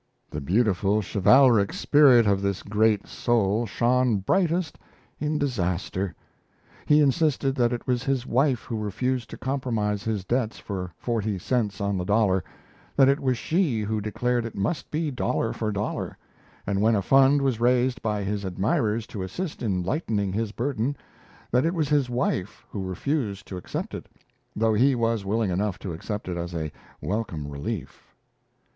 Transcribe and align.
The 0.31 0.41
beautiful 0.41 1.03
chivalric 1.03 1.71
spirit 1.73 2.25
of 2.25 2.41
this 2.41 2.63
great 2.63 3.05
soul 3.05 3.67
shone 3.67 4.17
brightest 4.17 4.79
in 5.19 5.37
disaster. 5.37 6.15
He 6.87 7.01
insisted 7.01 7.53
that 7.53 7.71
it 7.71 7.85
was 7.85 8.03
his 8.03 8.25
wife 8.25 8.63
who 8.63 8.77
refused 8.79 9.29
to 9.29 9.37
compromise 9.37 10.01
his 10.03 10.25
debts 10.25 10.57
for 10.57 10.91
forty 10.97 11.37
cents 11.37 11.79
on 11.79 11.97
the 11.99 12.03
dollar 12.03 12.43
that 12.95 13.09
it 13.09 13.19
was 13.19 13.37
she 13.37 13.81
who 13.81 14.01
declared 14.01 14.43
it 14.43 14.55
must 14.55 14.89
be 14.89 15.11
dollar 15.11 15.53
for 15.53 15.71
dollar; 15.71 16.17
and 16.65 16.81
when 16.81 16.95
a 16.95 17.03
fund 17.03 17.39
was 17.43 17.59
raised 17.59 18.01
by 18.01 18.23
his 18.23 18.43
admirers 18.43 19.05
to 19.05 19.21
assist 19.21 19.61
in 19.61 19.83
lightening 19.83 20.33
his 20.33 20.51
burden, 20.51 20.97
that 21.51 21.63
it 21.63 21.75
was 21.75 21.89
his 21.89 22.09
wife 22.09 22.65
who 22.71 22.81
refused 22.81 23.45
to 23.47 23.55
accept 23.55 23.93
it, 23.93 24.07
though 24.55 24.73
he 24.73 24.95
was 24.95 25.23
willing 25.25 25.51
enough 25.51 25.77
to 25.77 25.93
accept 25.93 26.27
it 26.27 26.37
as 26.37 26.55
a 26.55 26.71
welcome 27.01 27.47
relief. 27.47 28.15